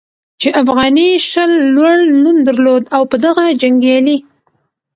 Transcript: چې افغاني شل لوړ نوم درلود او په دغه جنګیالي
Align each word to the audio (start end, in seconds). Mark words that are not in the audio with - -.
چې 0.41 0.49
افغاني 0.61 1.09
شل 1.29 1.51
لوړ 1.75 1.97
نوم 2.23 2.37
درلود 2.47 2.83
او 2.95 3.03
په 3.11 3.17
دغه 3.25 3.43
جنګیالي 3.61 4.17